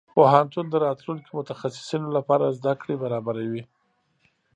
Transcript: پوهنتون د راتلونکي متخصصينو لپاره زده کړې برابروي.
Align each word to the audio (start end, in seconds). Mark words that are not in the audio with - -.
پوهنتون 0.15 0.65
د 0.69 0.75
راتلونکي 0.85 1.29
متخصصينو 1.39 2.07
لپاره 2.17 2.55
زده 2.57 2.73
کړې 2.81 2.95
برابروي. 3.03 3.63